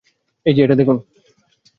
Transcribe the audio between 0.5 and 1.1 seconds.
যে এটা দেখুন।